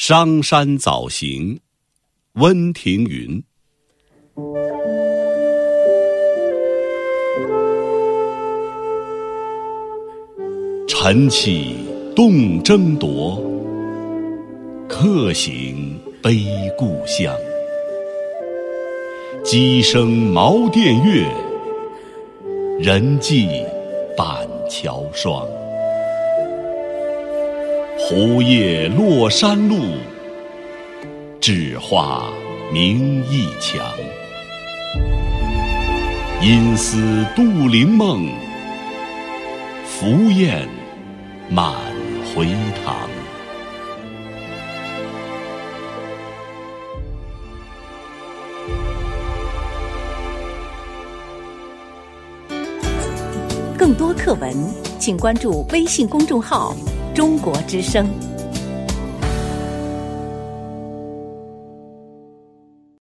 [0.00, 1.58] 商山早行，
[2.34, 3.42] 温庭筠。
[10.86, 11.74] 晨起
[12.14, 13.42] 动征铎，
[14.88, 16.46] 客行悲
[16.78, 17.34] 故乡。
[19.42, 21.26] 鸡声茅店月，
[22.78, 23.48] 人迹
[24.16, 25.44] 板桥霜。
[28.10, 29.76] 胡叶落山路，
[31.42, 32.26] 枳花
[32.72, 33.84] 明驿墙。
[36.40, 36.96] 因思
[37.36, 38.30] 杜陵梦，
[39.86, 40.66] 凫雁
[41.50, 41.74] 满
[42.34, 42.46] 回
[42.82, 43.10] 塘。
[53.76, 54.50] 更多课文，
[54.98, 56.74] 请关注微信公众号。
[57.18, 58.37] 中国之声。